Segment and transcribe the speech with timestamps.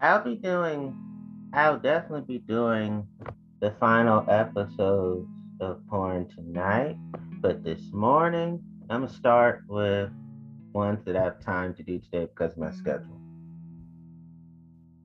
[0.00, 0.96] I'll be doing,
[1.52, 3.06] I'll definitely be doing
[3.60, 5.28] the final episodes
[5.60, 6.96] of porn tonight.
[7.40, 10.10] But this morning, I'm gonna start with
[10.72, 13.20] ones that I have time to do today because of my schedule.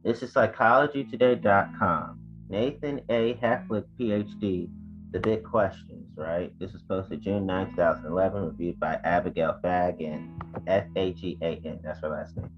[0.03, 2.19] This is psychologytoday.com.
[2.49, 3.33] Nathan A.
[3.35, 4.69] Heflick, PhD,
[5.11, 6.53] The Big Questions, right?
[6.59, 11.79] This was posted June 9, 2011, reviewed by Abigail Fagan, F A G A N.
[11.83, 12.51] That's her last name.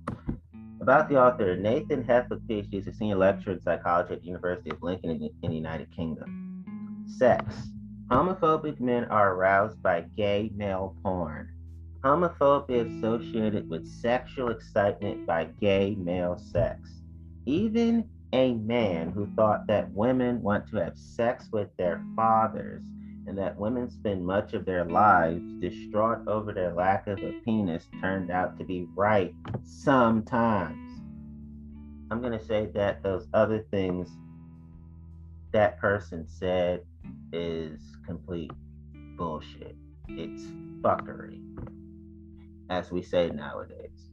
[0.86, 4.70] About the author, Nathan Heflick, PhD, is a senior lecturer in psychology at the University
[4.70, 7.04] of Lincoln in, in the United Kingdom.
[7.08, 7.72] Sex.
[8.12, 11.52] Homophobic men are aroused by gay male porn.
[12.04, 17.02] Homophobia associated with sexual excitement by gay male sex.
[17.48, 22.84] Even a man who thought that women want to have sex with their fathers
[23.28, 27.88] and that women spend much of their lives distraught over their lack of a penis
[28.02, 31.02] turned out to be right sometimes.
[32.12, 34.10] I'm going to say that those other things
[35.52, 36.82] that person said
[37.34, 38.52] is complete
[39.18, 39.76] bullshit.
[40.10, 40.44] It's
[40.82, 41.42] fuckery,
[42.70, 44.10] as we say nowadays.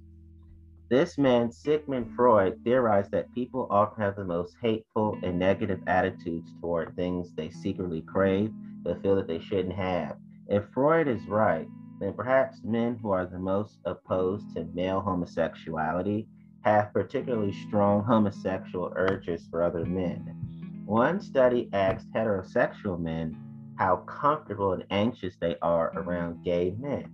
[0.88, 6.50] This man, Sigmund Freud, theorized that people often have the most hateful and negative attitudes
[6.60, 8.52] toward things they secretly crave
[8.82, 10.16] but feel that they shouldn't have.
[10.48, 11.68] If Freud is right,
[12.00, 16.26] then perhaps men who are the most opposed to male homosexuality
[16.62, 20.82] have particularly strong homosexual urges for other men.
[20.84, 23.36] One study asked heterosexual men
[23.76, 27.10] how comfortable and anxious they are around gay men.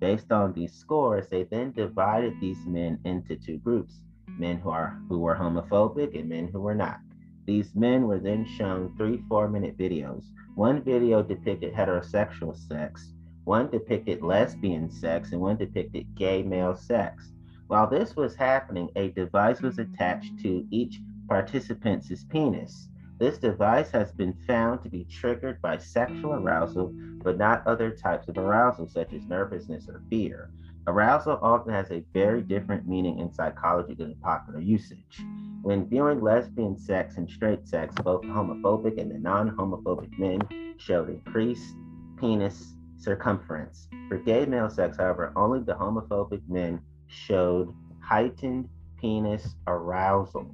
[0.00, 4.00] Based on these scores, they then divided these men into two groups
[4.38, 6.98] men who are who were homophobic and men who were not.
[7.46, 10.24] These men were then shown three four minute videos.
[10.54, 13.14] One video depicted heterosexual sex,
[13.44, 17.32] one depicted lesbian sex, and one depicted gay male sex.
[17.68, 22.90] While this was happening, a device was attached to each participant's penis.
[23.18, 28.28] This device has been found to be triggered by sexual arousal, but not other types
[28.28, 30.50] of arousal, such as nervousness or fear.
[30.86, 35.22] Arousal often has a very different meaning in psychology than in popular usage.
[35.62, 40.40] When viewing lesbian sex and straight sex, both homophobic and the non homophobic men
[40.76, 41.76] showed increased
[42.18, 43.86] penis circumference.
[44.08, 48.68] For gay male sex, however, only the homophobic men showed heightened
[49.00, 50.52] penis arousal.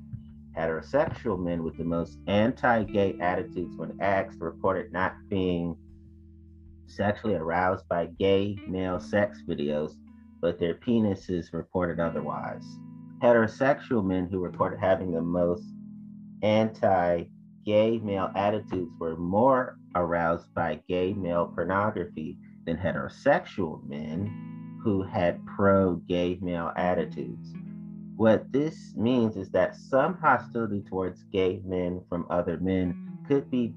[0.54, 5.74] Heterosexual men with the most anti gay attitudes, when asked, reported not being
[6.86, 9.94] sexually aroused by gay male sex videos,
[10.42, 12.78] but their penises reported otherwise.
[13.22, 15.64] Heterosexual men who reported having the most
[16.42, 17.24] anti
[17.64, 25.44] gay male attitudes were more aroused by gay male pornography than heterosexual men who had
[25.44, 27.52] pro gay male attitudes.
[28.16, 33.74] What this means is that some hostility towards gay men from other men could be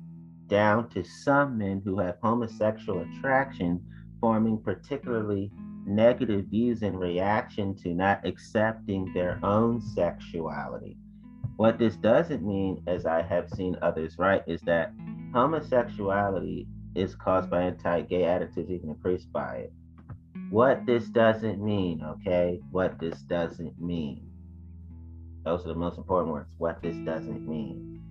[0.47, 3.83] down to some men who have homosexual attraction
[4.19, 5.51] forming particularly
[5.85, 10.97] negative views in reaction to not accepting their own sexuality.
[11.57, 14.93] What this doesn't mean, as I have seen others write, is that
[15.33, 19.73] homosexuality is caused by anti gay attitudes, even increased by it.
[20.49, 22.59] What this doesn't mean, okay?
[22.71, 24.31] What this doesn't mean
[25.43, 26.49] those are the most important words.
[26.57, 28.01] What this doesn't mean.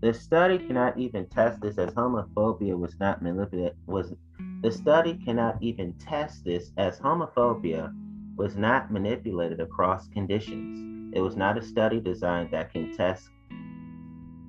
[0.00, 3.76] The study cannot even test this as homophobia was not manipulated.
[3.86, 4.12] Was
[4.60, 7.94] the study cannot even test this as homophobia
[8.36, 11.12] was not manipulated across conditions.
[11.14, 13.28] It was not a study designed that can test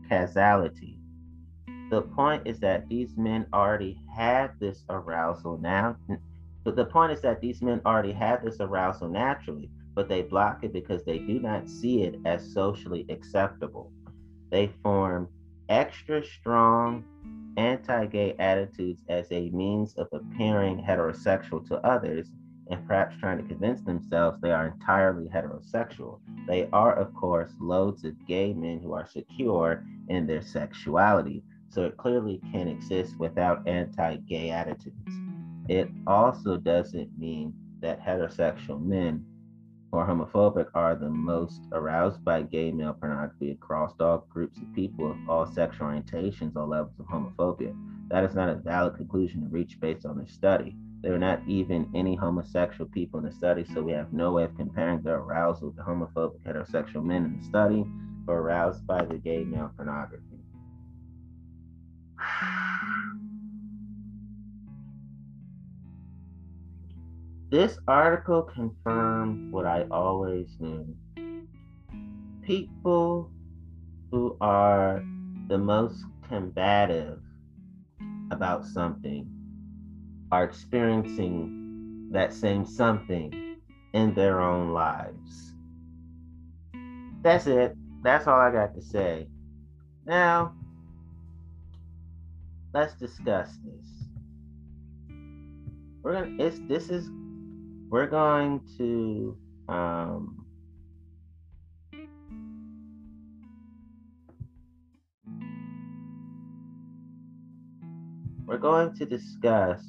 [0.10, 1.00] causality.
[1.90, 5.98] The point is that these men already have this arousal now.
[6.64, 10.64] But the point is that these men already have this arousal naturally but they block
[10.64, 13.92] it because they do not see it as socially acceptable.
[14.50, 15.28] They form
[15.70, 17.04] extra strong
[17.58, 22.32] anti gay attitudes as a means of appearing heterosexual to others
[22.70, 26.20] and perhaps trying to convince themselves they are entirely heterosexual.
[26.48, 31.84] They are, of course, loads of gay men who are secure in their sexuality, so
[31.84, 34.96] it clearly can exist without anti gay attitudes.
[35.68, 39.26] It also doesn't mean that heterosexual men
[39.92, 45.12] or homophobic are the most aroused by gay male pornography across all groups of people
[45.12, 47.76] of all sexual orientations or levels of homophobia.
[48.10, 50.76] That is not a valid conclusion to reach based on this study.
[51.02, 54.44] There are not even any homosexual people in the study, so we have no way
[54.44, 57.86] of comparing their arousal to homophobic heterosexual men in the study
[58.28, 60.40] or aroused by the gay male pornography.
[67.52, 70.96] This article confirmed what I always knew.
[72.42, 73.30] people
[74.10, 75.04] who are
[75.50, 77.20] the most combative
[78.32, 79.30] about something
[80.32, 83.58] are experiencing that same something
[83.94, 85.54] in their own lives.
[87.22, 87.76] That's it.
[88.02, 89.28] That's all I got to say.
[90.06, 90.56] Now,
[92.74, 93.86] let's discuss this.
[96.02, 96.36] We're gonna.
[96.40, 97.10] It's this is.
[97.92, 99.38] We're going to.
[99.68, 100.46] Um,
[108.46, 109.84] we're going to discuss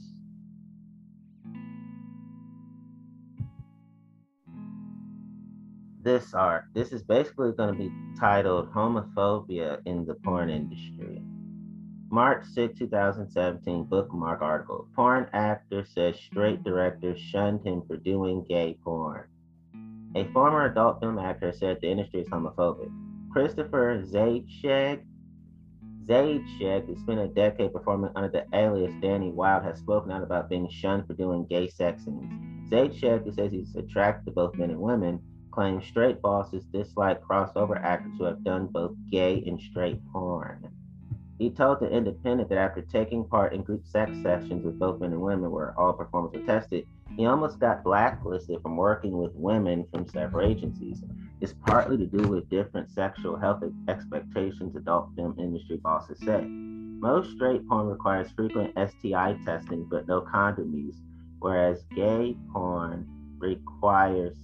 [6.02, 6.64] this art.
[6.74, 11.22] This is basically going to be titled Homophobia in the Porn Industry.
[12.12, 14.86] March 6, 2017, bookmark article.
[14.94, 19.26] Porn actor says straight director shunned him for doing gay porn.
[20.14, 22.92] A former adult film actor said the industry is homophobic.
[23.32, 25.06] Christopher Zeischegg,
[26.04, 30.50] Zeischegg, who spent a decade performing under the alias Danny Wylde, has spoken out about
[30.50, 32.70] being shunned for doing gay sex scenes.
[32.70, 35.18] Zeischegg, who says he's attracted to both men and women,
[35.50, 40.71] claims straight bosses dislike crossover actors who have done both gay and straight porn.
[41.42, 45.10] He told The Independent that after taking part in group sex sessions with both men
[45.10, 46.86] and women where all performers were tested,
[47.16, 51.02] he almost got blacklisted from working with women from several agencies.
[51.40, 56.42] It's partly to do with different sexual health expectations adult film industry bosses say.
[56.42, 61.02] Most straight porn requires frequent STI testing but no condom use,
[61.40, 63.04] whereas gay porn
[63.40, 64.36] requires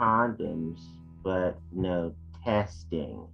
[0.00, 0.80] condoms
[1.22, 3.28] but no testing.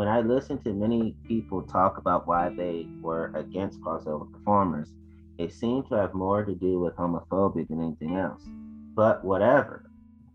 [0.00, 4.88] When I listen to many people talk about why they were against crossover performers,
[5.36, 8.40] it seemed to have more to do with homophobia than anything else.
[8.94, 9.90] But whatever,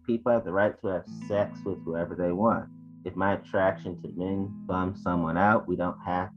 [0.05, 2.69] people have the right to have sex with whoever they want.
[3.05, 6.29] If my attraction to men bums someone out, we don't have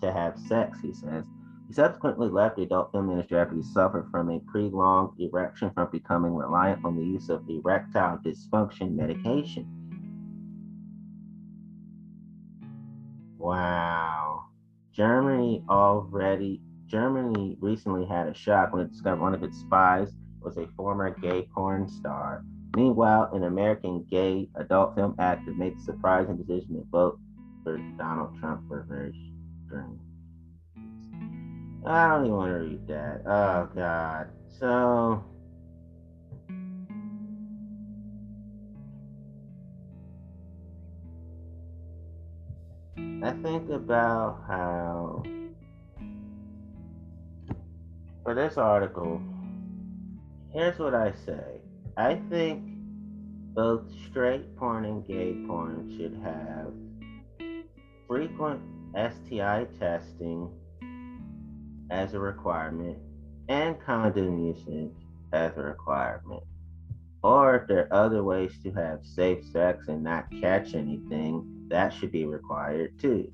[0.00, 1.24] to have sex, he says.
[1.66, 5.90] He subsequently left the adult film industry after he suffered from a prolonged erection from
[5.90, 9.75] becoming reliant on the use of erectile dysfunction medication.
[13.46, 14.46] Wow.
[14.92, 20.10] Germany already Germany recently had a shock when it discovered one of its spies
[20.40, 22.42] was a former gay porn star.
[22.74, 27.20] Meanwhile, an American gay adult film actor made the surprising decision to vote
[27.62, 29.14] for Donald Trump for very
[29.64, 30.00] strange
[31.86, 33.22] I don't even want to read that.
[33.26, 34.26] Oh God.
[34.58, 35.24] So
[43.22, 45.22] I think about how
[48.22, 49.22] for this article,
[50.52, 51.60] here's what I say.
[51.96, 52.62] I think
[53.54, 56.72] both straight porn and gay porn should have
[58.06, 58.60] frequent
[58.94, 60.50] STI testing
[61.90, 62.98] as a requirement
[63.48, 64.94] and condom usage
[65.32, 66.42] as a requirement.
[67.22, 71.92] Or if there are other ways to have safe sex and not catch anything, that
[71.92, 73.30] should be required too.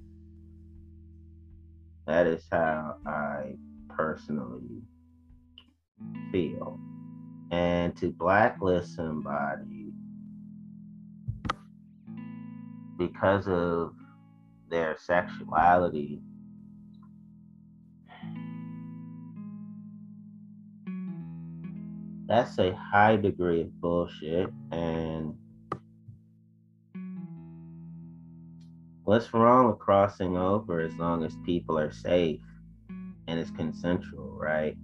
[2.06, 3.55] That is how I
[3.88, 4.82] personally
[6.31, 6.79] feel.
[7.50, 9.92] And to blacklist somebody
[12.99, 13.95] because of
[14.68, 16.21] their sexuality
[22.33, 25.35] that's a high degree of bullshit and
[29.12, 32.40] what's wrong with crossing over as long as people are safe
[33.28, 34.75] and it's consensual right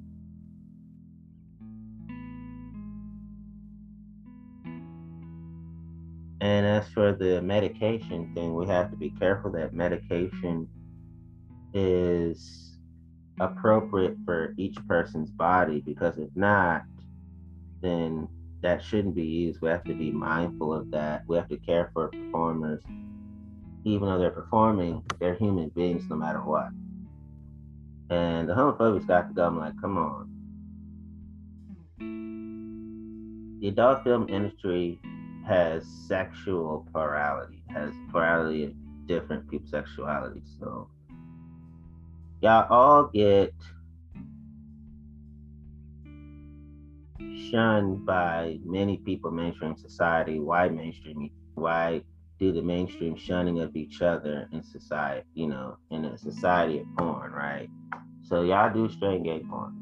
[6.42, 10.68] and as for the medication thing we have to be careful that medication
[11.73, 12.76] is
[13.40, 16.82] appropriate for each person's body because if not
[17.80, 18.28] then
[18.61, 19.61] that shouldn't be used.
[19.61, 21.23] We have to be mindful of that.
[21.28, 22.82] We have to care for performers.
[23.85, 26.68] Even though they're performing, they're human beings no matter what.
[28.11, 29.47] And the homophobia got to go.
[29.47, 30.28] I'm like, come on.
[33.61, 35.00] The adult film industry
[35.47, 38.73] has sexual plurality, has plurality of
[39.06, 40.42] different people's sexuality.
[40.61, 40.88] So
[42.40, 43.52] y'all all get
[47.50, 50.38] shunned by many people mainstream society.
[50.38, 51.30] Why mainstream?
[51.54, 52.02] Why
[52.38, 55.26] do the mainstream shunning of each other in society?
[55.35, 57.68] You know, in a society of porn, right?
[58.23, 59.75] So y'all do straight gay porn,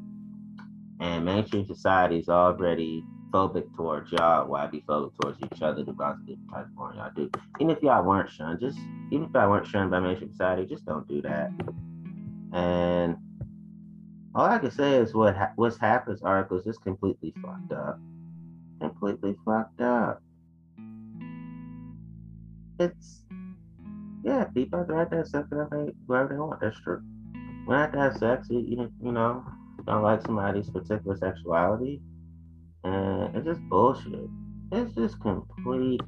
[0.99, 6.17] and mainstream society is already phobic towards y'all, why be phobic towards each other because
[6.19, 7.29] of the type of porn y'all do.
[7.59, 8.79] Even if y'all weren't shunned, just
[9.11, 11.51] even if I weren't shunned by mainstream society, just don't do that.
[12.53, 13.17] And
[14.33, 17.99] all I can say is what ha- what's happened articles is completely fucked up.
[18.79, 20.21] Completely fucked up.
[22.79, 23.23] It's
[24.23, 26.59] yeah, people have the right to have sex whatever they want.
[26.61, 27.01] That's true.
[27.65, 29.43] When I have to have sex, you, you, you know,
[29.85, 32.01] don't like somebody's particular sexuality,
[32.83, 34.29] and it's just bullshit.
[34.71, 36.01] It's just complete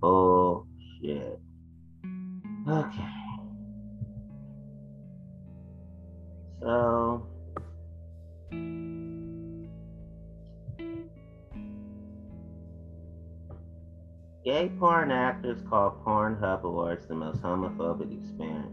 [0.00, 1.38] bullshit.
[2.68, 3.08] Okay.
[6.60, 7.26] So
[14.44, 18.72] Gay porn actors call Pornhub Awards the most homophobic experience.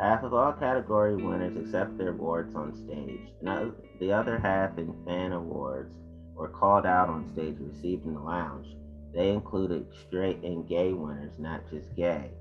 [0.00, 3.32] Half of all category winners accept their awards on stage.
[4.00, 5.94] The other half in fan awards
[6.34, 8.66] were called out on stage received in the lounge.
[9.14, 12.32] They included straight and gay winners, not just gay.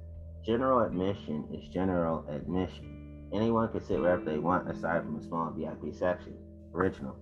[0.43, 3.29] General admission is general admission.
[3.31, 6.33] Anyone can sit wherever they want aside from a small VIP section.
[6.73, 7.15] Original.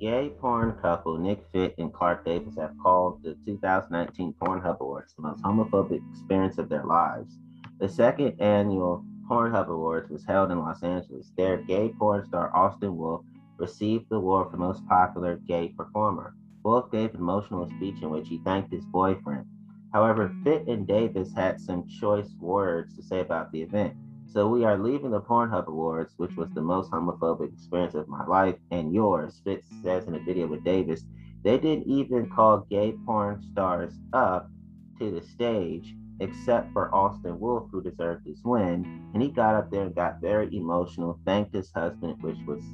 [0.00, 5.22] Gay porn couple Nick Fitt and Clark Davis have called the 2019 Pornhub Awards the
[5.22, 7.38] most homophobic experience of their lives.
[7.78, 11.30] The second annual Pornhub Awards was held in Los Angeles.
[11.36, 13.24] Their gay porn star Austin Wolf
[13.56, 16.34] received the award for most popular gay performer.
[16.64, 19.46] Wolf gave an emotional speech in which he thanked his boyfriend.
[19.92, 23.94] However, Fitt and Davis had some choice words to say about the event.
[24.34, 26.98] So we are leaving the Pornhub Awards, which was the most mm.
[26.98, 31.04] homophobic experience of my life and yours, Fitz says in a video with Davis.
[31.44, 34.50] They didn't even call gay porn stars up
[34.98, 39.08] to the stage, except for Austin Wolf, who deserved his win.
[39.14, 42.64] And he got up there and got very emotional, thanked his husband, which was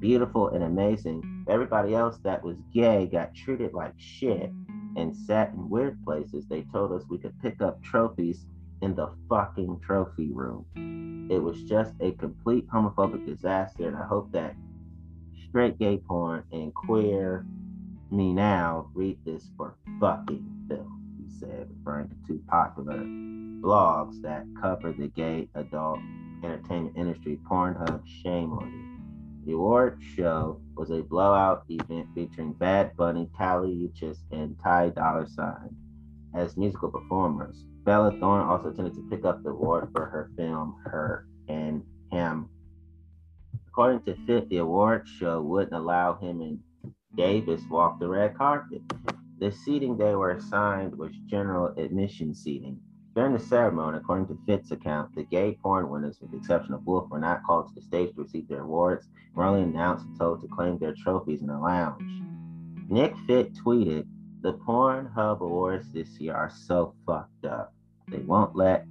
[0.00, 1.44] beautiful and amazing.
[1.48, 4.50] Everybody else that was gay got treated like shit
[4.96, 6.48] and sat in weird places.
[6.48, 8.44] They told us we could pick up trophies
[8.82, 11.28] in the fucking trophy room.
[11.30, 14.54] It was just a complete homophobic disaster, and I hope that
[15.48, 17.46] straight gay porn and queer
[18.10, 20.86] me now read this for fucking Bill,
[21.18, 25.98] he said, referring to two popular blogs that cover the gay adult
[26.44, 28.96] entertainment industry, Pornhub, shame on you.
[29.46, 35.26] The award show was a blowout event featuring Bad Bunny, Kali Uchis, and Ty Dolla
[35.28, 35.74] Sign
[36.34, 37.64] as musical performers.
[37.86, 42.48] Bella Thorne also tended to pick up the award for her film Her and Him.
[43.68, 46.58] According to Fitt, the award show wouldn't allow him and
[47.14, 48.82] Davis walk the red carpet.
[49.38, 52.80] The seating they were assigned was general admission seating.
[53.14, 56.84] During the ceremony, according to Fitt's account, the gay porn winners, with the exception of
[56.84, 60.18] Wolf, were not called to the stage to receive their awards, were only announced and
[60.18, 62.02] told to claim their trophies in the lounge.
[62.88, 64.08] Nick Fitt tweeted,
[64.40, 67.72] The Pornhub Awards this year are so fucked up.
[68.08, 68.86] They won't let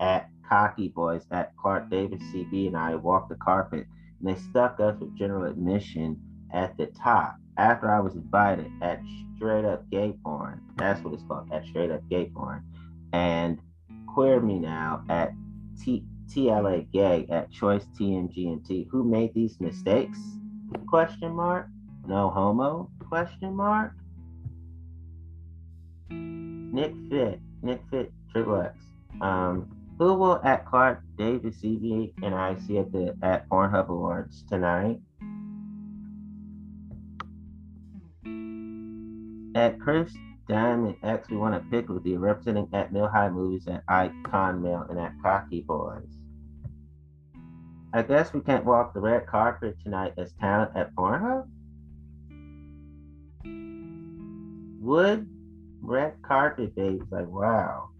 [0.00, 1.90] at cocky boys at Clark mm.
[1.90, 3.86] Davis CB and I walk the carpet,
[4.20, 6.20] and they stuck us with general admission
[6.52, 7.36] at the top.
[7.56, 9.00] After I was invited at
[9.36, 12.64] Straight Up Gay Porn, that's what it's called, at Straight Up Gay Porn,
[13.12, 13.60] and
[14.12, 15.32] Queer Me Now at
[15.80, 18.88] T- TLA Gay at Choice TMG and T.
[18.90, 20.18] Who made these mistakes?
[20.88, 21.68] Question mark.
[22.06, 22.90] No homo?
[23.08, 23.92] Question mark.
[26.10, 27.40] Nick Fitt.
[27.62, 28.76] Nick Fitt Triple X.
[29.20, 34.42] Um, who will at Clark Davis CV and I see at the at Pornhub Awards
[34.48, 34.98] tonight?
[39.54, 40.12] At Chris
[40.48, 44.62] Diamond X, we want to pick with you, representing at Mill High Movies at Icon
[44.62, 46.08] Male and at Cocky Boys.
[47.92, 51.46] I guess we can't walk the red carpet tonight as talent at Pornhub.
[54.80, 55.28] Would
[55.80, 57.90] red carpet babes like wow.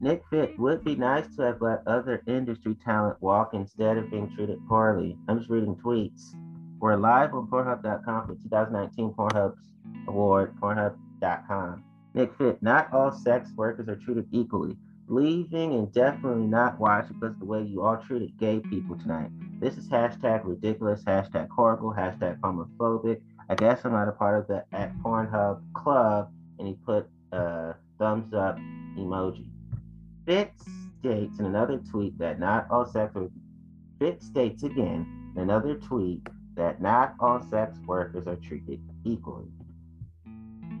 [0.00, 4.30] Nick Fitt would be nice to have let other industry talent walk instead of being
[4.34, 5.16] treated poorly.
[5.28, 6.34] I'm just reading tweets.
[6.80, 9.68] We're live on Pornhub.com for 2019 Pornhub's
[10.08, 11.84] award, Pornhub.com.
[12.12, 14.76] Nick Fitt, not all sex workers are treated equally.
[15.06, 19.30] Leaving and definitely not watching because the way you all treated gay people tonight.
[19.60, 23.20] This is hashtag ridiculous, hashtag horrible, hashtag homophobic.
[23.48, 26.30] I guess I'm not a part of the at Pornhub club.
[26.58, 28.56] And he put a thumbs up
[28.96, 29.53] emoji.
[30.26, 30.64] Fitz
[31.00, 33.30] states in another tweet that not all sex workers.
[33.98, 36.26] Fitz states again in another tweet
[36.56, 39.48] that not all sex workers are treated equally.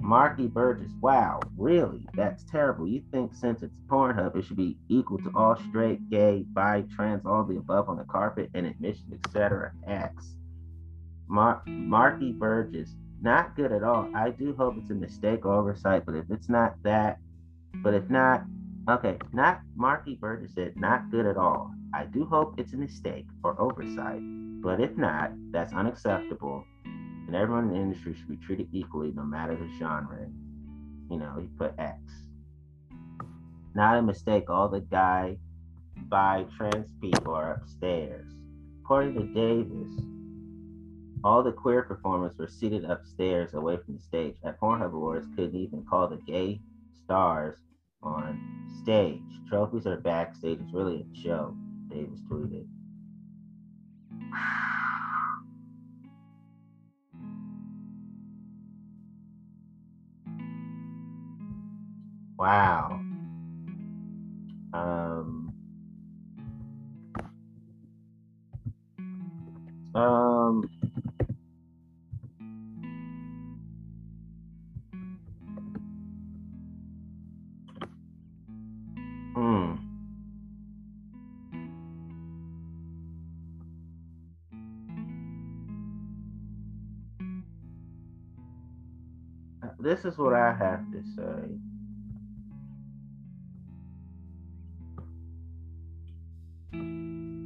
[0.00, 2.06] Marky Burgess, wow, really?
[2.14, 2.86] That's terrible.
[2.86, 7.24] You think since it's Pornhub, it should be equal to all straight, gay, bi, trans,
[7.24, 9.72] all the above on the carpet and admission, etc.
[9.86, 10.36] X.
[11.26, 14.10] Mar- Marky Burgess, not good at all.
[14.14, 17.18] I do hope it's a mistake or oversight, but if it's not that,
[17.76, 18.44] but if not,
[18.88, 21.72] okay, not Marky Burgess said not good at all.
[21.94, 24.20] I do hope it's a mistake or oversight,
[24.62, 29.22] but if not, that's unacceptable, and everyone in the industry should be treated equally no
[29.22, 30.26] matter the genre.
[31.10, 31.98] You know, he put X.
[33.74, 35.36] Not a mistake, all the guy
[36.08, 38.26] by trans people are upstairs.
[38.82, 39.92] According to Davis,
[41.24, 44.36] all the queer performers were seated upstairs away from the stage.
[44.44, 46.60] At Pornhub Awards, couldn't even call the gay
[47.04, 47.56] stars
[48.04, 48.40] on
[48.82, 49.20] stage.
[49.48, 50.58] Trophies are backstage.
[50.60, 51.56] It's really a show,
[51.88, 52.66] Davis tweeted.
[62.36, 63.00] Wow.
[64.74, 65.54] Um,
[69.94, 70.68] um,
[89.84, 91.58] This is what I have to say.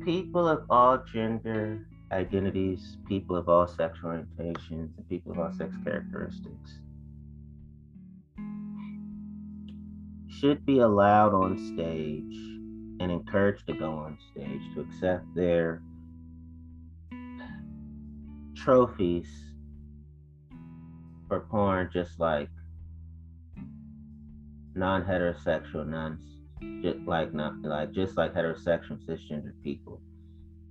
[0.04, 5.74] people of all gender identities, people of all sexual orientations, and people of all sex
[5.84, 6.78] characteristics
[10.28, 12.36] should be allowed on stage
[13.00, 15.82] and encouraged to go on stage to accept their
[18.54, 19.47] trophies
[21.28, 22.48] for porn just like
[24.74, 26.18] non-heterosexual non
[26.82, 30.00] just like not like just like heterosexual cisgender people.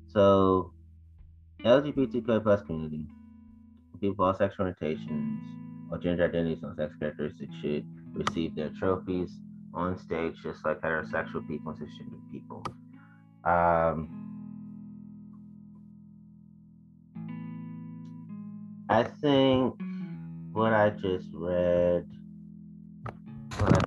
[0.08, 0.74] So
[1.64, 3.06] LGBTQ plus community,
[4.02, 5.40] people of all sexual orientations
[5.92, 9.32] or gender identities and sex characteristics should receive their trophies
[9.74, 12.64] on stage just like heterosexual people and cisgender people.
[13.46, 14.28] Um,
[18.90, 19.76] I think
[20.58, 22.04] what I just read,
[23.60, 23.82] what I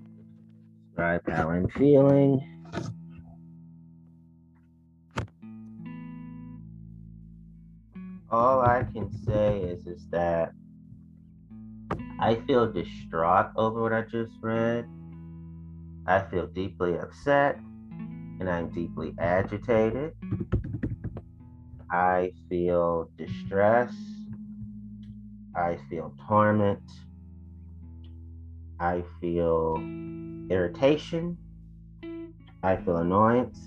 [0.87, 2.47] describe how I'm feeling.
[8.31, 10.53] All I can say is is that
[12.21, 14.89] I feel distraught over what I just read.
[16.07, 17.57] I feel deeply upset
[18.39, 20.13] and I'm deeply agitated.
[21.91, 23.93] I feel distress.
[25.55, 26.83] I feel torment.
[28.79, 29.77] I feel
[30.51, 31.37] irritation.
[32.63, 33.59] I feel annoyance.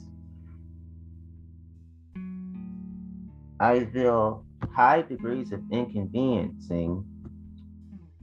[3.59, 7.05] I feel high degrees of inconveniencing,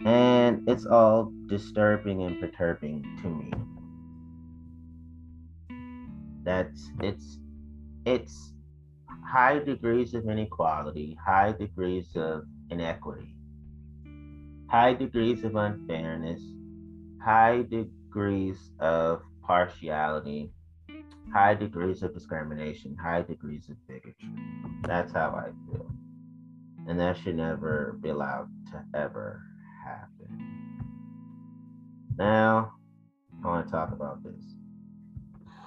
[0.05, 3.53] and it's all disturbing and perturbing to me.
[6.43, 7.39] That's it's
[8.05, 8.53] it's
[9.25, 13.35] high degrees of inequality, high degrees of inequity,
[14.71, 16.41] high degrees of unfairness,
[17.21, 20.53] high degrees of partiality,
[21.35, 24.15] high degrees of discrimination, high degrees of bigotry.
[24.87, 25.91] That's how I feel.
[26.87, 29.43] And that should never be allowed to ever
[29.85, 30.39] happen.
[32.17, 32.75] Now,
[33.45, 34.45] I want to talk about this.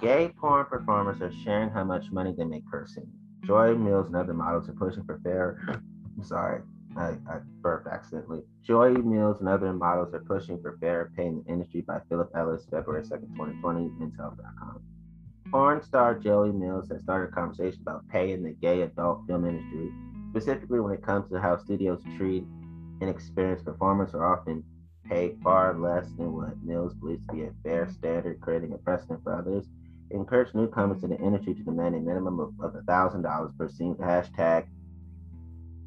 [0.00, 3.12] Gay porn performers are sharing how much money they make per scene.
[3.44, 5.62] Joey Mills and other models are pushing for fair.
[5.68, 6.62] I'm sorry,
[6.96, 8.42] I, I burped accidentally.
[8.62, 12.30] Joey Mills and other models are pushing for fair pay in the industry by Philip
[12.34, 14.82] Ellis, February 2nd, 2020, Intel.com.
[15.50, 19.44] Porn star Joey Mills has started a conversation about pay in the gay adult film
[19.46, 19.92] industry,
[20.30, 22.44] specifically when it comes to how studios treat
[23.00, 24.64] inexperienced performers are often
[25.04, 29.22] paid far less than what Mills believes to be a fair standard, creating a precedent
[29.22, 29.66] for others.
[30.10, 33.94] It encouraged newcomers to the industry to demand a minimum of, of $1,000 per scene.
[33.96, 34.66] Hashtag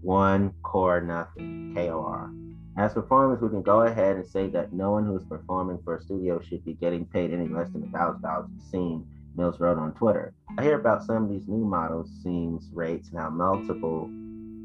[0.02, 2.32] one core nothing KOR.
[2.78, 5.98] As performers, we can go ahead and say that no one who is performing for
[5.98, 9.08] a studio should be getting paid any less than a thousand dollars a scene.
[9.36, 10.34] Mills wrote on Twitter.
[10.58, 14.10] I hear about some of these new models, scenes, rates, and how multiple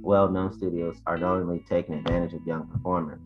[0.02, 3.20] well-known studios are knowingly taking advantage of young performers.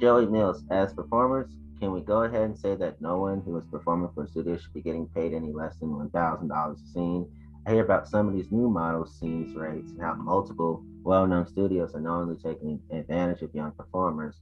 [0.00, 3.64] Joey Mills, as performers, can we go ahead and say that no one who is
[3.66, 7.26] performing for a studio should be getting paid any less than $1,000 a scene?
[7.70, 12.00] Hear about some of these new model scenes rates and how multiple well-known studios are
[12.00, 14.34] knowingly taking advantage of young performers.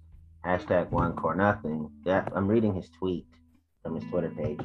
[0.47, 1.91] Hashtag one core nothing.
[2.07, 3.27] That I'm reading his tweet
[3.83, 4.61] from his Twitter page.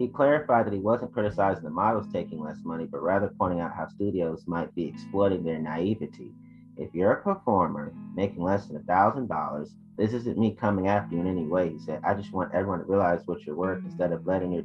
[0.00, 3.74] He clarified that he wasn't criticizing the models taking less money, but rather pointing out
[3.74, 6.32] how studios might be exploiting their naivety
[6.78, 11.16] if you're a performer making less than a thousand dollars, this isn't me coming after
[11.16, 11.70] you in any way.
[11.70, 14.62] He said, I just want everyone to realize what you're worth instead of letting your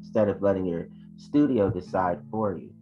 [0.00, 2.73] instead of letting your studio decide for you.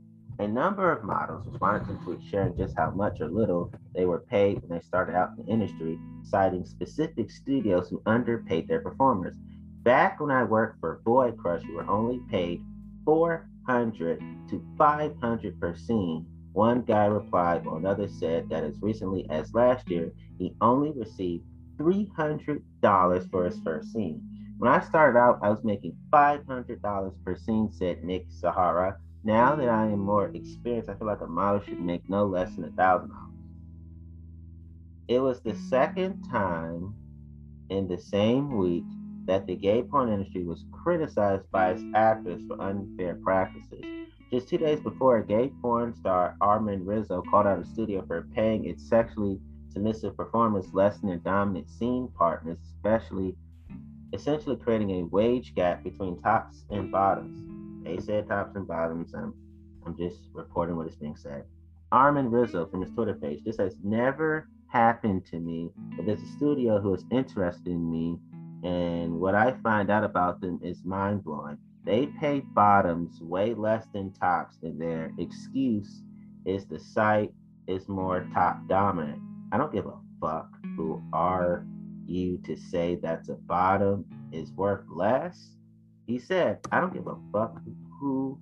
[0.43, 4.27] A number of models responded to tweets sharing just how much or little they were
[4.29, 9.37] paid when they started out in the industry, citing specific studios who underpaid their performers.
[9.85, 12.61] Back when I worked for Boy Crush, we were only paid
[13.05, 16.27] 400 to 500 per scene.
[16.55, 21.45] One guy replied, while another said that as recently as last year, he only received
[21.77, 24.21] $300 for his first scene.
[24.59, 28.97] When I started out, I was making $500 per scene, said Nick Sahara.
[29.25, 32.55] Now that I am more experienced, I feel like a model should make no less
[32.57, 33.11] than a $1,000.
[35.07, 36.95] It was the second time
[37.71, 38.85] in the same week
[39.27, 43.85] that the gay porn industry was criticized by its actors for unfair practices.
[44.33, 48.27] Just two days before, a gay porn star, Armond Rizzo, called out a studio for
[48.35, 53.37] paying its sexually submissive performers less than their dominant scene partners, especially
[54.13, 57.52] essentially creating a wage gap between tops and bottoms.
[57.85, 59.15] They said tops and bottoms.
[59.15, 59.35] I'm,
[59.85, 61.45] I'm just reporting what is being said.
[61.93, 63.45] Armond Rizzo from his Twitter page.
[63.45, 68.19] This has never happened to me, but there's a studio who is interested in me,
[68.65, 71.59] and what I find out about them is mind blowing.
[71.85, 76.03] They pay bottoms way less than tops, and their excuse
[76.47, 77.33] is the site
[77.67, 79.21] is more top dominant.
[79.53, 81.67] I don't give a fuck who are
[82.07, 85.57] you to say that a bottom is worth less.
[86.13, 87.59] He said, I don't give a fuck
[87.99, 88.39] who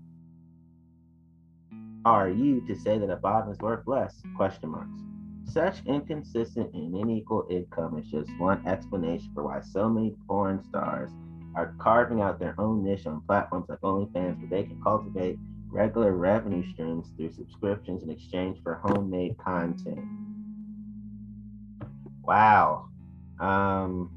[2.04, 4.20] are you to say that a bottom is worth less?
[4.36, 5.00] Question marks.
[5.44, 11.12] Such inconsistent and unequal income is just one explanation for why so many porn stars
[11.54, 16.10] are carving out their own niche on platforms like OnlyFans where they can cultivate regular
[16.10, 20.04] revenue streams through subscriptions in exchange for homemade content.
[22.24, 22.88] Wow.
[23.38, 24.10] Um,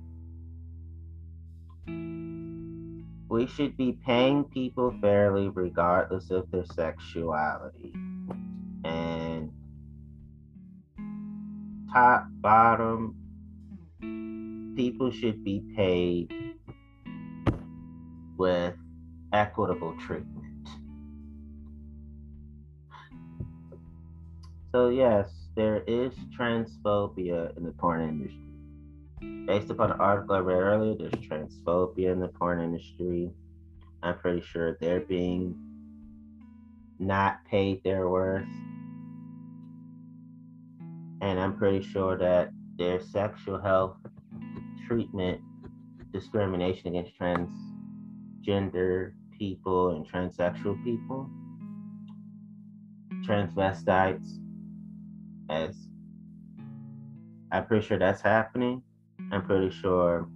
[3.34, 7.92] we should be paying people fairly regardless of their sexuality.
[8.86, 9.52] And
[11.92, 13.16] top, bottom,
[14.76, 16.32] people should be paid
[18.38, 18.76] with
[19.34, 20.70] equitable treatment.
[24.72, 28.53] So, yes, there is transphobia in the porn industry.
[29.46, 33.30] Based upon an article I read earlier, there's transphobia in the porn industry.
[34.02, 35.56] I'm pretty sure they're being
[37.00, 38.48] not paid their worth.
[41.22, 43.98] And I'm pretty sure that their sexual health
[44.88, 45.42] treatment
[46.12, 51.30] discrimination against transgender people and transsexual people,
[53.26, 54.38] transvestites,
[55.50, 55.88] as
[57.52, 58.84] I'm pretty sure that's happening.
[59.34, 60.28] I'm pretty sure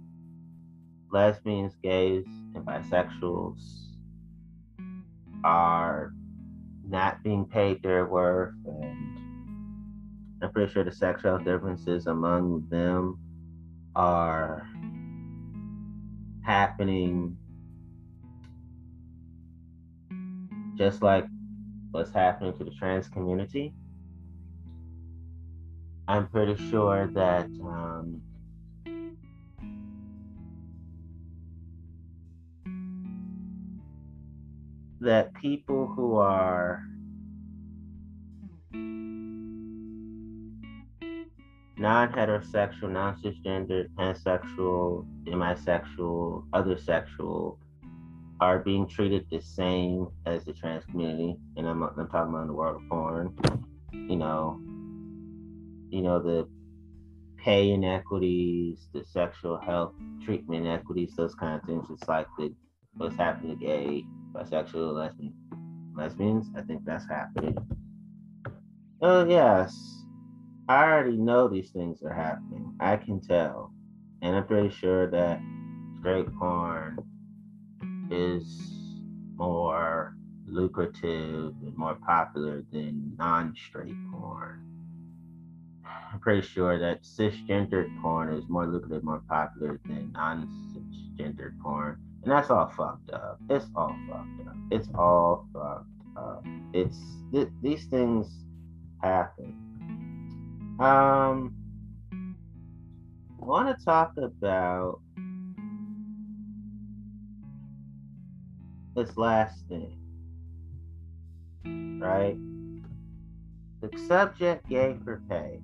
[1.12, 3.92] lesbians, gays, and bisexuals
[5.44, 6.12] are
[6.84, 9.18] not being paid their worth, and
[10.42, 13.20] I'm pretty sure the sexual differences among them
[13.94, 14.68] are
[16.44, 17.36] happening
[20.74, 21.24] just like
[21.92, 23.72] what's happening to the trans community.
[26.08, 28.22] I'm pretty sure that um,
[35.00, 36.82] that people who are
[41.76, 47.58] non-heterosexual, non-cisgender, pansexual, demisexual, other sexual
[48.40, 52.48] are being treated the same as the trans community, and I'm, I'm talking about in
[52.48, 53.36] the world of porn.
[53.92, 54.60] You know,
[55.90, 56.48] you know, the
[57.36, 61.86] pay inequities, the sexual health treatment inequities, those kind of things.
[61.90, 62.52] It's like the
[62.94, 64.04] what's happening to gay,
[64.38, 65.34] bisexual, lesbian,
[65.96, 66.46] lesbians.
[66.56, 67.56] I think that's happening.
[69.02, 70.04] Oh yes,
[70.68, 72.74] I already know these things are happening.
[72.80, 73.72] I can tell,
[74.22, 75.40] and I'm pretty sure that
[75.98, 76.98] straight porn
[78.10, 78.60] is
[79.34, 84.64] more lucrative and more popular than non-straight porn.
[85.84, 92.32] I'm pretty sure that cisgendered porn is more lucrative, more popular than non-cisgendered porn, and
[92.32, 93.38] that's all fucked up.
[93.48, 94.56] It's all fucked up.
[94.70, 96.44] It's all fucked up.
[96.72, 96.98] It's
[97.32, 98.26] th- these things
[99.02, 99.54] happen.
[100.80, 101.54] Um,
[103.40, 105.00] I want to talk about
[108.94, 109.98] this last thing,
[112.00, 112.36] right?
[113.80, 115.60] The subject gay for pay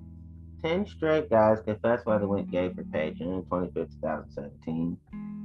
[0.65, 4.97] 10 straight guys confess why they went gay for pay, June 25, 2017.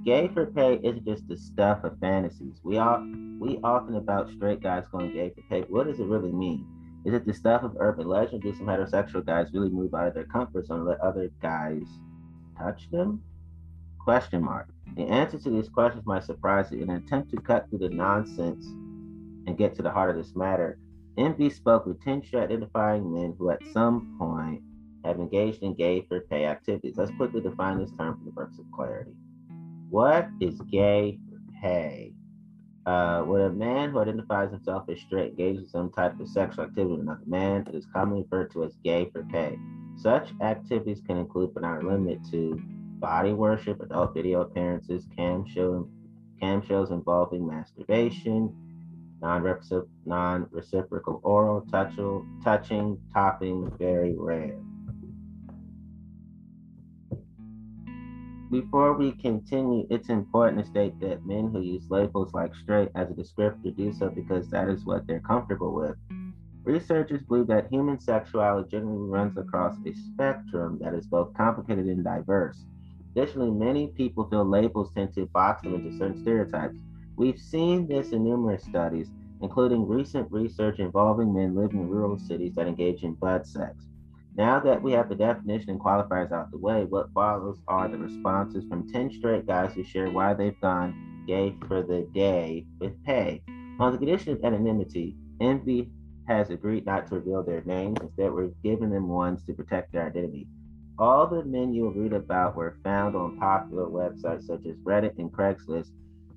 [0.04, 2.60] Gay for pay isn't just the stuff of fantasies.
[2.64, 3.06] We all
[3.38, 5.62] we often about straight guys going gay for pay.
[5.68, 6.66] What does it really mean?
[7.04, 8.42] Is it the stuff of urban legend?
[8.42, 11.82] Do some heterosexual guys really move out of their comfort zone and let other guys
[12.58, 13.22] touch them?
[13.98, 14.68] Question mark.
[14.96, 16.82] The answer to these questions might surprise you.
[16.82, 18.66] In an attempt to cut through the nonsense
[19.46, 20.78] and get to the heart of this matter,
[21.18, 24.62] Envy spoke with 10 identifying men who at some point
[25.04, 26.96] have engaged in gay for pay activities.
[26.96, 29.12] Let's quickly define this term for the purpose of clarity.
[29.90, 31.18] What is gay
[31.60, 32.12] pay?
[32.86, 36.64] Uh, when a man who identifies himself as straight engages in some type of sexual
[36.64, 39.58] activity with another man, it is commonly referred to as gay for pay.
[39.96, 42.62] Such activities can include, but not limited to,
[43.00, 45.88] body worship, adult video appearances, cam, show,
[46.40, 48.54] cam shows involving masturbation,
[49.20, 54.56] non-reciprocal oral, touching, touching, topping, very rare.
[58.50, 63.08] Before we continue, it's important to state that men who use labels like straight as
[63.08, 65.94] a descriptor do so because that is what they're comfortable with.
[66.64, 72.02] Researchers believe that human sexuality generally runs across a spectrum that is both complicated and
[72.02, 72.64] diverse.
[73.14, 76.76] Additionally, many people feel labels tend to box them into certain stereotypes.
[77.14, 79.10] We've seen this in numerous studies,
[79.42, 83.86] including recent research involving men living in rural cities that engage in bud sex.
[84.36, 87.98] Now that we have the definition and qualifiers out the way, what follows are the
[87.98, 93.02] responses from 10 straight guys who share why they've gone gay for the day with
[93.04, 93.42] pay.
[93.78, 95.90] On the condition of anonymity, Envy
[96.28, 97.98] has agreed not to reveal their names.
[98.00, 100.46] Instead, we're giving them ones to protect their identity.
[100.98, 105.32] All the men you'll read about were found on popular websites such as Reddit and
[105.32, 105.90] Craigslist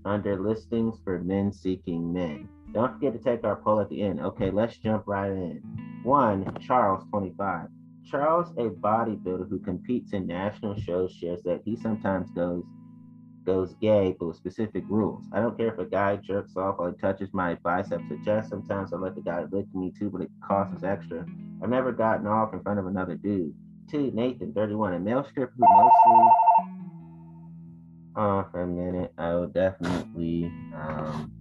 [0.06, 2.48] under listings for men seeking men.
[2.74, 4.20] Don't forget to take our poll at the end.
[4.20, 5.62] Okay, let's jump right in.
[6.04, 7.68] One, Charles, 25.
[8.10, 12.64] Charles, a bodybuilder who competes in national shows, shares that he sometimes goes
[13.46, 15.26] goes gay, but with specific rules.
[15.34, 18.50] I don't care if a guy jerks off or touches my biceps or chest.
[18.50, 21.26] Sometimes I let the guy lick me too, but it costs us extra.
[21.62, 23.54] I've never gotten off in front of another dude.
[23.90, 26.32] Two, Nathan, 31, a male stripper who mostly.
[28.16, 31.32] Oh, for a minute, I will definitely um,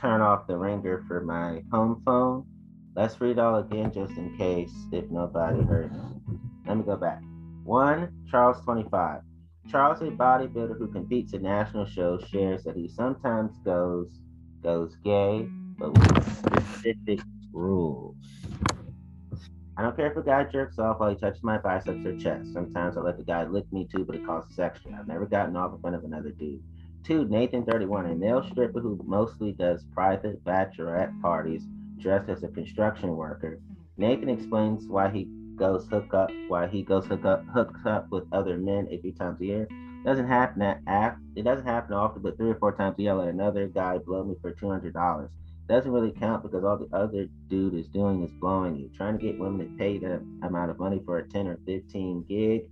[0.00, 2.46] turn off the ringer for my home phone
[2.96, 5.92] Let's read all again just in case if nobody heard
[6.66, 7.20] Let me go back.
[7.62, 9.20] One, Charles 25.
[9.70, 14.08] Charles, a bodybuilder who competes in national shows, shares that he sometimes goes
[14.62, 15.46] goes gay,
[15.78, 17.20] but with specific
[17.52, 18.16] rules.
[19.76, 22.54] I don't care if a guy jerks off while he touches my biceps or chest.
[22.54, 24.96] Sometimes I let the guy lick me too, but it costs extra.
[24.98, 26.62] I've never gotten off in front of another dude.
[27.04, 31.66] Two, Nathan 31, a male stripper who mostly does private bachelorette parties
[31.98, 33.58] dressed as a construction worker.
[33.58, 34.02] Mm-hmm.
[34.02, 38.24] Nathan explains why he goes hook up, why he goes hook up, hooks up with
[38.32, 39.68] other men a few times a year.
[40.04, 43.28] Doesn't happen at it doesn't happen often, but three or four times a year, let
[43.28, 45.30] another guy blow me for two hundred dollars.
[45.68, 48.88] Doesn't really count because all the other dude is doing is blowing you.
[48.96, 52.24] Trying to get women to pay that amount of money for a ten or fifteen
[52.28, 52.70] gig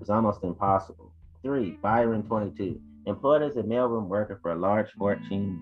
[0.00, 1.12] is almost impossible.
[1.42, 2.80] Three, Byron twenty two.
[3.06, 5.60] Employed as a mailroom worker for a large Fortune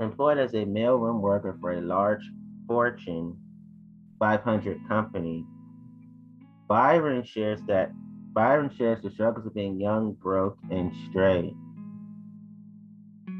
[0.00, 2.22] employed as a mailroom worker for a large
[2.66, 3.36] Fortune
[4.18, 5.44] 500 company.
[6.68, 7.92] Byron shares that
[8.32, 11.54] Byron shares the struggles of being young, broke, and straight.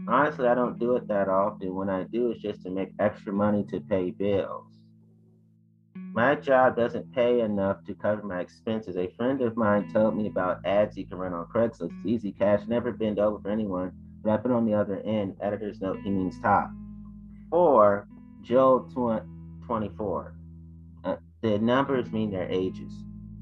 [0.07, 1.75] Honestly, I don't do it that often.
[1.75, 4.67] When I do, it's just to make extra money to pay bills.
[5.97, 8.97] My job doesn't pay enough to cover my expenses.
[8.97, 11.91] A friend of mine told me about ads you can run on Craigslist.
[11.91, 13.91] It's easy cash, never bend over for anyone
[14.27, 16.71] I on the other end, editor's note, he means top.
[17.51, 18.09] Four,
[18.43, 18.89] Joe
[19.67, 20.35] 24.
[21.05, 22.93] Uh, the numbers mean their ages.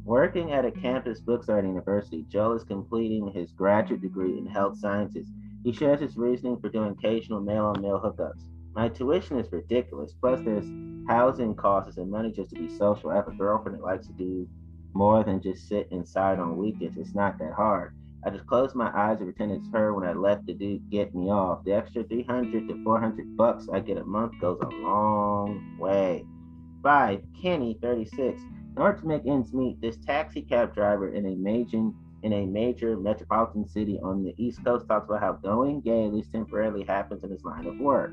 [0.04, 4.78] Working at a campus bookstore at university, Joe is completing his graduate degree in health
[4.78, 5.28] sciences.
[5.62, 8.48] He shares his reasoning for doing occasional male on male hookups.
[8.74, 10.12] My tuition is ridiculous.
[10.20, 10.66] Plus, there's
[11.08, 13.10] housing costs and money just to be social.
[13.10, 14.48] I have a girlfriend that likes to do
[14.94, 16.96] more than just sit inside on weekends.
[16.96, 17.94] It's not that hard.
[18.24, 21.28] I just closed my eyes and pretend it's her when I the dude get me
[21.30, 21.64] off.
[21.64, 26.24] The extra 300 to 400 bucks I get a month goes a long way.
[26.82, 28.40] Five, Kenny, 36.
[28.76, 31.90] In order to make ends meet, this taxi cab driver in a major
[32.22, 36.14] in a major metropolitan city on the East Coast talks about how going gay at
[36.14, 38.12] least temporarily happens in his line of work.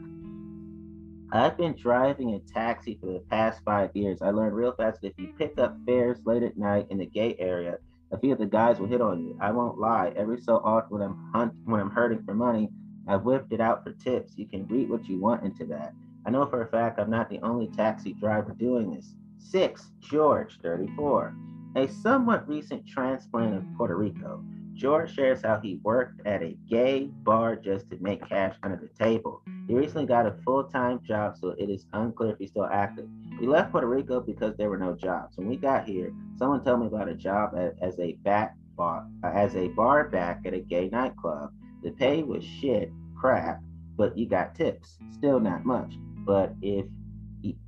[1.31, 4.23] I've been driving a taxi for the past five years.
[4.23, 7.05] I learned real fast that if you pick up fares late at night in the
[7.05, 7.77] gay area,
[8.11, 9.37] a few of the guys will hit on you.
[9.39, 10.13] I won't lie.
[10.15, 12.69] Every so often when I'm hunt when I'm hurting for money,
[13.07, 14.33] I've whipped it out for tips.
[14.35, 15.93] You can read what you want into that.
[16.25, 19.15] I know for a fact I'm not the only taxi driver doing this.
[19.37, 21.35] Six, George, 34.
[21.75, 24.43] A somewhat recent transplant of Puerto Rico.
[24.79, 28.87] George shares how he worked at a gay bar just to make cash under the
[29.03, 29.41] table.
[29.67, 33.05] He recently got a full time job, so it is unclear if he's still active.
[33.41, 35.35] We left Puerto Rico because there were no jobs.
[35.35, 39.05] When we got here, someone told me about a job at, as a back bar,
[39.25, 41.51] as a bar back at a gay nightclub.
[41.83, 42.89] The pay was shit,
[43.19, 43.59] crap,
[43.97, 44.97] but you got tips.
[45.11, 46.85] Still not much, but if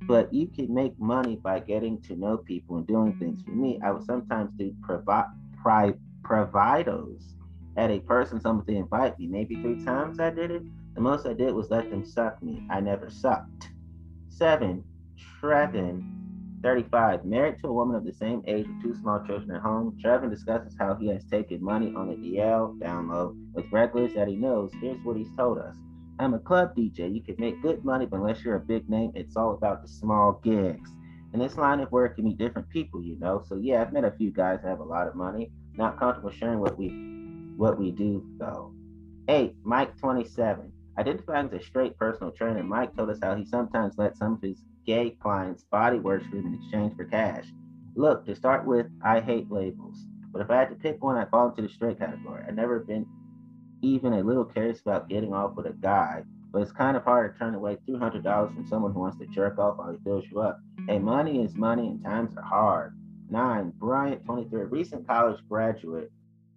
[0.06, 3.42] but you can make money by getting to know people and doing things.
[3.42, 5.26] For me, I would sometimes do provide
[5.62, 7.34] pri- providos
[7.76, 9.26] at a person to invite me.
[9.26, 10.62] Maybe three times I did it.
[10.94, 12.66] The most I did was let them suck me.
[12.70, 13.70] I never sucked.
[14.28, 14.84] Seven,
[15.40, 16.02] Trevin,
[16.62, 19.98] 35, married to a woman of the same age with two small children at home.
[20.04, 24.36] Trevin discusses how he has taken money on the DL download with regulars that he
[24.36, 24.70] knows.
[24.80, 25.76] Here's what he's told us.
[26.18, 27.12] I'm a club DJ.
[27.12, 29.88] You can make good money, but unless you're a big name, it's all about the
[29.88, 30.90] small gigs.
[31.32, 33.42] In this line of work, you meet different people, you know.
[33.46, 35.50] So yeah, I've met a few guys that have a lot of money.
[35.76, 36.88] Not comfortable sharing what we
[37.56, 38.72] what we do though.
[39.28, 40.72] Eight, Mike 27.
[40.98, 44.42] Identifying as a straight personal trainer, Mike told us how he sometimes lets some of
[44.42, 47.46] his gay clients body worship him in exchange for cash.
[47.94, 49.96] Look, to start with, I hate labels.
[50.32, 52.44] But if I had to pick one, I'd fall into the straight category.
[52.46, 53.06] I've never been
[53.82, 57.32] even a little curious about getting off with a guy, but it's kind of hard
[57.32, 60.40] to turn away $300 from someone who wants to jerk off while he fills you
[60.40, 60.60] up.
[60.86, 62.94] Hey, money is money and times are hard.
[63.32, 66.12] Nine, Bryant, 23, recent college graduate,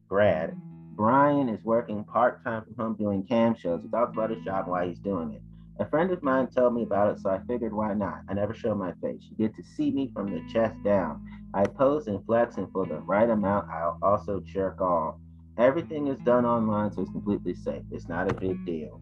[0.09, 0.59] grad.
[0.97, 3.79] Brian is working part time from home doing cam shows.
[3.89, 5.41] Talks about his job while he's doing it.
[5.79, 8.23] A friend of mine told me about it, so I figured why not?
[8.27, 9.21] I never show my face.
[9.21, 11.25] You get to see me from the chest down.
[11.53, 15.15] I pose and flex, and for the right amount, I'll also jerk off.
[15.57, 17.83] Everything is done online, so it's completely safe.
[17.89, 18.99] It's not a big deal.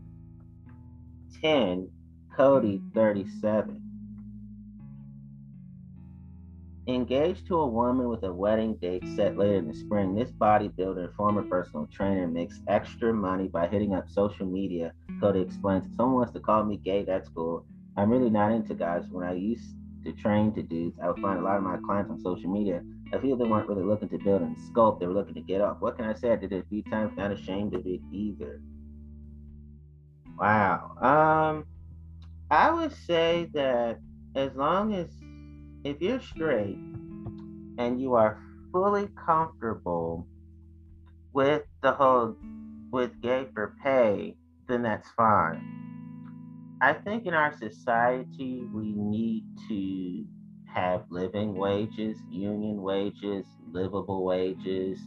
[1.41, 1.89] 10,
[2.35, 3.82] Cody 37.
[6.87, 11.05] Engaged to a woman with a wedding date set later in the spring, this bodybuilder
[11.05, 14.93] and former personal trainer makes extra money by hitting up social media.
[15.21, 17.65] Cody explains, if someone wants to call me gay, that's cool.
[17.95, 19.03] I'm really not into guys.
[19.09, 22.11] When I used to train to dudes, I would find a lot of my clients
[22.11, 22.81] on social media
[23.13, 25.61] I feel they weren't really looking to build and sculpt, they were looking to get
[25.61, 25.77] off.
[25.79, 26.31] What can I say?
[26.31, 28.59] I did it a few times, not ashamed of it either.
[30.35, 30.97] Wow.
[30.99, 31.65] Um,
[32.49, 33.99] I would say that
[34.35, 35.09] as long as
[35.83, 36.77] if you're straight
[37.77, 38.41] and you are
[38.71, 40.25] fully comfortable
[41.33, 42.37] with the whole
[42.91, 44.35] with gay for pay,
[44.67, 46.77] then that's fine.
[46.81, 50.25] I think in our society we need to
[50.71, 54.99] have living wages, union wages, livable wages,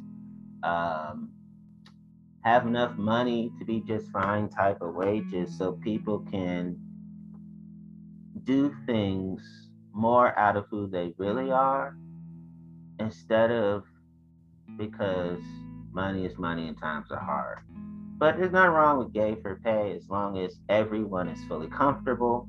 [0.62, 1.32] um,
[2.44, 6.76] have enough money to be just fine type of wages so people can
[8.44, 9.65] do things
[9.96, 11.96] more out of who they really are
[13.00, 13.84] instead of
[14.76, 15.42] because
[15.92, 17.60] money is money and times are hard.
[18.18, 22.48] But there's nothing wrong with gay for pay as long as everyone is fully comfortable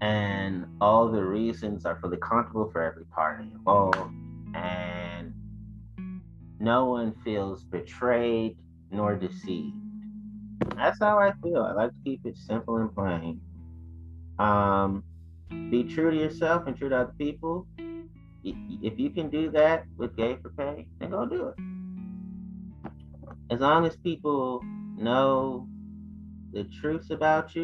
[0.00, 3.98] and all the reasons are fully comfortable for every party involved,
[4.54, 5.32] and
[6.60, 8.56] no one feels betrayed
[8.90, 9.74] nor deceived.
[10.74, 11.62] That's how I feel.
[11.62, 13.40] I like to keep it simple and plain.
[14.38, 15.02] Um,
[15.50, 17.66] be true to yourself and true to other people.
[18.44, 21.54] If you can do that with gay for pay, then go do it.
[23.50, 24.60] As long as people
[24.96, 25.68] know
[26.52, 27.62] the truth about you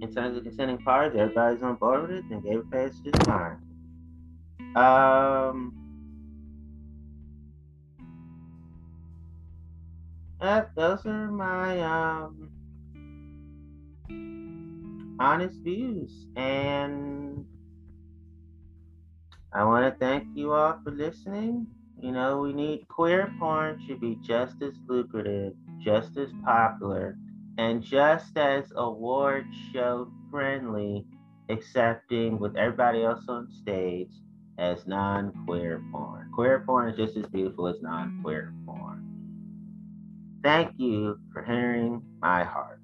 [0.00, 3.00] in terms of consenting parties, everybody's on board with it, then gay for pay is
[3.00, 3.58] just fine.
[4.76, 5.72] Um,
[10.40, 12.50] that, those are my um,
[15.20, 17.44] honest views, and
[19.52, 21.66] I want to thank you all for listening.
[22.00, 27.16] You know, we need queer porn should be just as lucrative, just as popular
[27.58, 31.04] and just as award show friendly,
[31.50, 34.12] accepting with everybody else on stage
[34.56, 36.30] as non queer porn.
[36.34, 39.04] Queer porn is just as beautiful as non queer porn.
[40.42, 42.80] Thank you for hearing my heart.